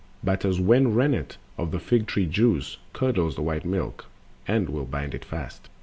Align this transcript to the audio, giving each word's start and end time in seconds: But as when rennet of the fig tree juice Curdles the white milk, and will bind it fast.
But 0.23 0.43
as 0.43 0.59
when 0.59 0.95
rennet 0.95 1.37
of 1.59 1.69
the 1.69 1.77
fig 1.77 2.07
tree 2.07 2.25
juice 2.25 2.79
Curdles 2.91 3.35
the 3.35 3.43
white 3.43 3.65
milk, 3.65 4.05
and 4.47 4.67
will 4.67 4.85
bind 4.85 5.13
it 5.13 5.23
fast. 5.23 5.69